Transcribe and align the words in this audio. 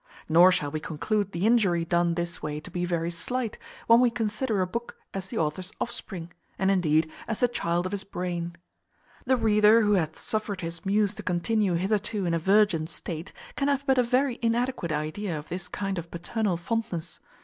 Nor 0.27 0.51
shall 0.51 0.71
we 0.71 0.79
conclude 0.79 1.31
the 1.31 1.45
injury 1.45 1.85
done 1.85 2.15
this 2.15 2.41
way 2.41 2.59
to 2.59 2.71
be 2.71 2.85
very 2.85 3.11
slight, 3.11 3.59
when 3.85 3.99
we 3.99 4.09
consider 4.09 4.59
a 4.59 4.65
book 4.65 4.97
as 5.13 5.27
the 5.27 5.37
author's 5.37 5.71
offspring, 5.79 6.31
and 6.57 6.71
indeed 6.71 7.11
as 7.27 7.41
the 7.41 7.47
child 7.47 7.85
of 7.85 7.91
his 7.91 8.03
brain. 8.03 8.55
The 9.25 9.37
reader 9.37 9.81
who 9.83 9.93
hath 9.93 10.17
suffered 10.17 10.61
his 10.61 10.87
muse 10.87 11.13
to 11.13 11.21
continue 11.21 11.75
hitherto 11.75 12.25
in 12.25 12.33
a 12.33 12.39
virgin 12.39 12.87
state 12.87 13.31
can 13.55 13.67
have 13.67 13.85
but 13.85 13.99
a 13.99 14.01
very 14.01 14.39
inadequate 14.41 14.91
idea 14.91 15.37
of 15.37 15.49
this 15.49 15.67
kind 15.67 15.99
of 15.99 16.09
paternal 16.09 16.57
fondness. 16.57 17.19